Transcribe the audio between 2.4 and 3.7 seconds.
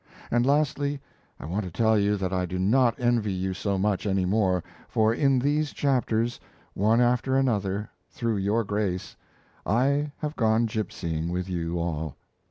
do not envy you